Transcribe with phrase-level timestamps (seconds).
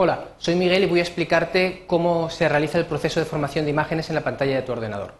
[0.00, 3.72] Hola, soy Miguel y voy a explicarte cómo se realiza el proceso de formación de
[3.72, 5.14] imágenes en la pantalla de tu ordenador.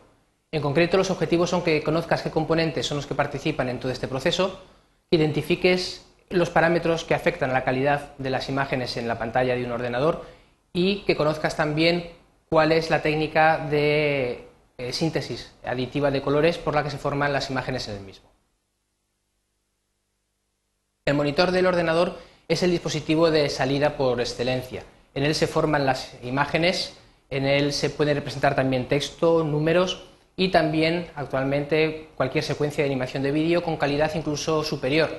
[0.52, 3.90] En concreto, los objetivos son que conozcas qué componentes son los que participan en todo
[3.90, 4.62] este proceso,
[5.10, 9.64] identifiques los parámetros que afectan a la calidad de las imágenes en la pantalla de
[9.64, 10.24] un ordenador
[10.72, 12.12] y que conozcas también
[12.48, 14.46] cuál es la técnica de
[14.78, 18.28] eh, síntesis aditiva de colores por la que se forman las imágenes en el mismo.
[21.04, 24.82] El monitor del ordenador es el dispositivo de salida por excelencia.
[25.14, 26.96] En él se forman las imágenes,
[27.28, 30.04] en él se puede representar también texto, números
[30.34, 35.10] y también actualmente cualquier secuencia de animación de vídeo con calidad incluso superior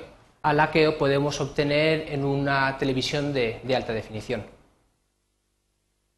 [0.42, 4.44] a la que podemos obtener en una televisión de, de alta definición.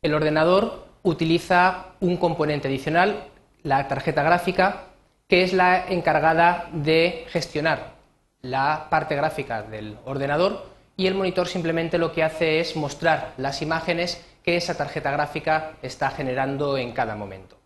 [0.00, 3.24] El ordenador utiliza un componente adicional,
[3.64, 4.84] la tarjeta gráfica,
[5.28, 7.92] que es la encargada de gestionar
[8.40, 10.71] la parte gráfica del ordenador
[11.02, 15.72] y el monitor simplemente lo que hace es mostrar las imágenes que esa tarjeta gráfica
[15.82, 17.58] está generando en cada momento.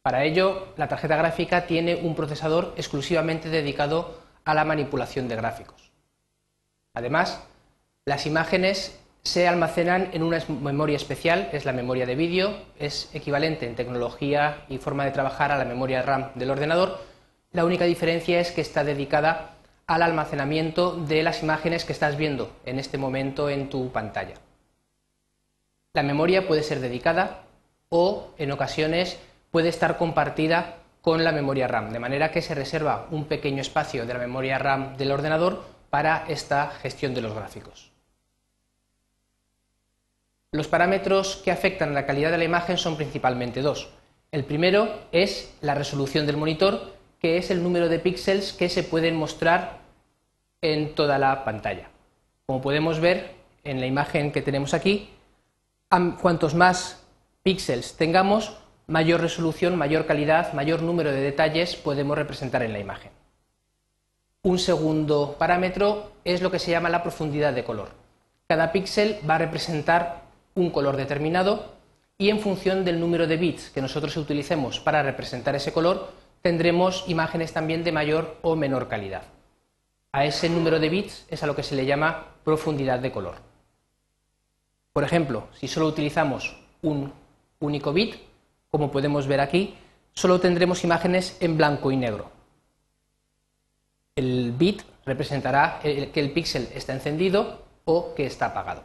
[0.00, 5.92] Para ello, la tarjeta gráfica tiene un procesador exclusivamente dedicado a la manipulación de gráficos.
[6.94, 7.42] Además,
[8.06, 13.66] las imágenes se almacenan en una memoria especial, es la memoria de vídeo, es equivalente
[13.66, 17.00] en tecnología y forma de trabajar a la memoria RAM del ordenador.
[17.52, 19.56] La única diferencia es que está dedicada
[19.90, 24.36] al almacenamiento de las imágenes que estás viendo en este momento en tu pantalla.
[25.94, 27.42] La memoria puede ser dedicada
[27.88, 29.18] o en ocasiones
[29.50, 34.06] puede estar compartida con la memoria RAM, de manera que se reserva un pequeño espacio
[34.06, 37.90] de la memoria RAM del ordenador para esta gestión de los gráficos.
[40.52, 43.90] Los parámetros que afectan a la calidad de la imagen son principalmente dos.
[44.30, 48.82] El primero es la resolución del monitor, que es el número de píxeles que se
[48.82, 49.78] pueden mostrar
[50.62, 51.90] en toda la pantalla.
[52.46, 55.10] Como podemos ver en la imagen que tenemos aquí,
[56.20, 57.04] cuantos más
[57.42, 63.12] píxeles tengamos, mayor resolución, mayor calidad, mayor número de detalles podemos representar en la imagen.
[64.42, 67.90] Un segundo parámetro es lo que se llama la profundidad de color.
[68.48, 70.22] Cada píxel va a representar
[70.54, 71.74] un color determinado
[72.16, 76.08] y en función del número de bits que nosotros utilicemos para representar ese color,
[76.42, 79.22] tendremos imágenes también de mayor o menor calidad.
[80.12, 83.36] A ese número de bits es a lo que se le llama profundidad de color.
[84.92, 87.12] Por ejemplo, si solo utilizamos un
[87.60, 88.16] único bit,
[88.70, 89.76] como podemos ver aquí,
[90.12, 92.30] solo tendremos imágenes en blanco y negro.
[94.16, 98.82] El bit representará que el píxel está encendido o que está apagado.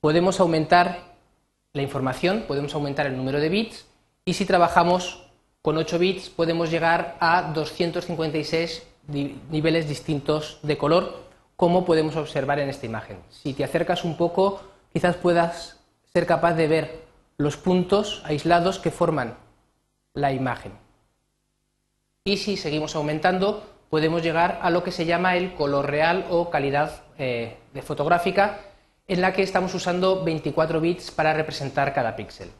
[0.00, 1.14] Podemos aumentar
[1.72, 3.86] la información, podemos aumentar el número de bits
[4.24, 5.23] y si trabajamos
[5.64, 11.24] con 8 bits podemos llegar a 256 niveles distintos de color,
[11.56, 13.16] como podemos observar en esta imagen.
[13.30, 14.60] Si te acercas un poco,
[14.92, 15.80] quizás puedas
[16.12, 17.04] ser capaz de ver
[17.38, 19.38] los puntos aislados que forman
[20.12, 20.72] la imagen.
[22.24, 26.50] Y si seguimos aumentando, podemos llegar a lo que se llama el color real o
[26.50, 28.60] calidad eh, de fotográfica,
[29.08, 32.50] en la que estamos usando 24 bits para representar cada píxel.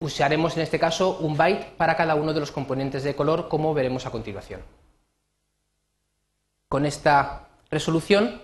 [0.00, 3.74] Usaremos en este caso un byte para cada uno de los componentes de color, como
[3.74, 4.62] veremos a continuación.
[6.68, 8.40] Con esta resolución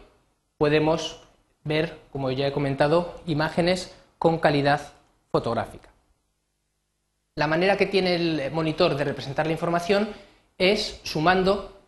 [0.58, 1.22] podemos
[1.62, 4.92] ver, como ya he comentado, imágenes con calidad
[5.30, 5.90] fotográfica.
[7.36, 10.08] La manera que tiene el monitor de representar la información
[10.56, 11.80] es sumando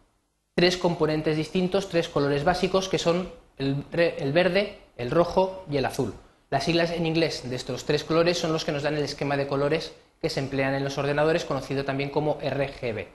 [0.55, 3.85] tres componentes distintos, tres colores básicos, que son el,
[4.33, 6.15] verde, el rojo y el azul.
[6.51, 9.37] Las siglas en inglés de estos tres colores son los que nos dan el esquema
[9.37, 13.09] de colores que se emplean en los ordenadores, conocido también como RGB.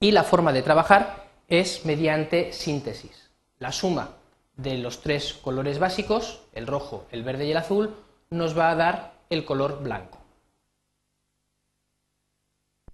[0.00, 3.30] Y la forma de trabajar es mediante síntesis.
[3.58, 4.10] La suma
[4.56, 7.94] de los tres colores básicos, el rojo, el verde y el azul,
[8.30, 10.18] nos va a dar el color blanco.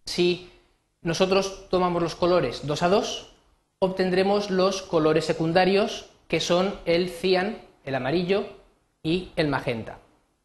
[0.05, 0.51] Si
[1.01, 3.33] nosotros tomamos los colores 2 a 2,
[3.79, 8.45] obtendremos los colores secundarios que son el cian, el amarillo
[9.03, 9.99] y el magenta.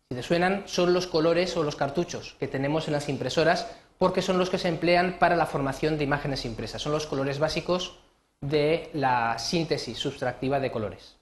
[0.09, 3.67] Si te suenan, son los colores o los cartuchos que tenemos en las impresoras
[3.97, 6.81] porque son los que se emplean para la formación de imágenes impresas.
[6.81, 7.97] Son los colores básicos
[8.41, 11.15] de la síntesis sustractiva de colores.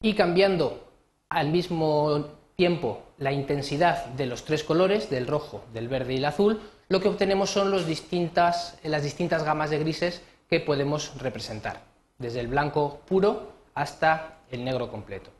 [0.00, 0.84] Y cambiando
[1.28, 6.24] al mismo tiempo la intensidad de los tres colores, del rojo, del verde y el
[6.24, 11.82] azul, lo que obtenemos son las distintas gamas de grises que podemos representar,
[12.18, 15.30] desde el blanco puro hasta el negro completo.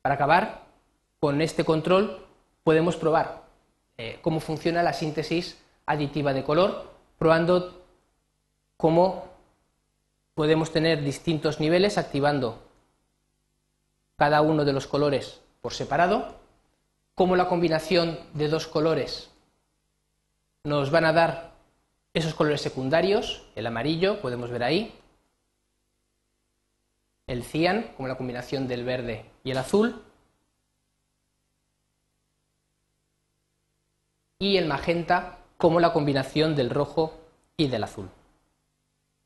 [0.00, 0.62] Para acabar,
[1.20, 2.26] con este control
[2.64, 3.42] podemos probar
[3.98, 7.82] eh, cómo funciona la síntesis aditiva de color, probando
[8.76, 9.26] cómo
[10.34, 12.58] podemos tener distintos niveles activando
[14.16, 16.36] cada uno de los colores por separado,
[17.14, 19.30] cómo la combinación de dos colores
[20.64, 21.52] nos van a dar
[22.14, 24.94] esos colores secundarios, el amarillo, podemos ver ahí,
[27.26, 30.02] el cian, como la combinación del verde y el azul,
[34.38, 37.14] y el magenta como la combinación del rojo
[37.56, 38.08] y del azul.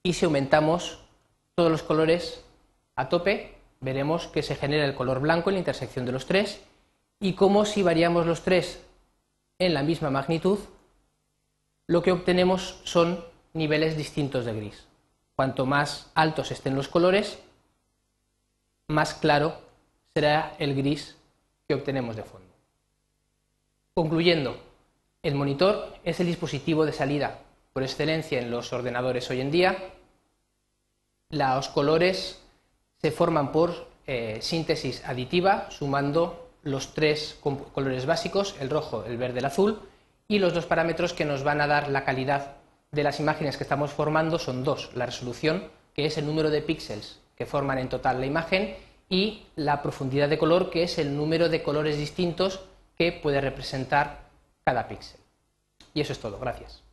[0.02, 1.00] Y si aumentamos
[1.54, 2.44] todos los colores
[2.94, 6.60] a tope, veremos que se genera el color blanco en la intersección de los tres
[7.18, 8.82] y como si variamos los tres
[9.58, 10.58] en la misma magnitud,
[11.86, 14.86] lo que obtenemos son niveles distintos de gris.
[15.34, 17.38] Cuanto más altos estén los colores,
[18.88, 19.58] más claro
[20.14, 21.16] será el gris
[21.66, 22.46] que obtenemos de fondo.
[23.94, 24.56] Concluyendo,
[25.22, 27.40] el monitor es el dispositivo de salida
[27.72, 29.76] por excelencia en los ordenadores hoy en día.
[31.30, 32.40] Los colores
[32.98, 39.40] se forman por eh, síntesis aditiva, sumando los tres colores básicos, el rojo, el verde,
[39.40, 39.80] el azul,
[40.28, 42.56] y los dos parámetros que nos van a dar la calidad
[42.92, 46.62] de las imágenes que estamos formando son dos, la resolución, que es el número de
[46.62, 48.74] píxeles que forman en total la imagen,
[49.08, 52.60] y la profundidad de color, que es el número de colores distintos
[52.96, 54.24] que puede representar
[54.64, 55.20] cada píxel.
[55.94, 56.38] Y eso es todo.
[56.38, 56.85] Gracias.